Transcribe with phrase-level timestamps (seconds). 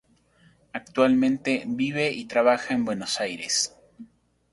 [0.73, 3.77] Actualmente, vive y trabaja en Buenos Aires.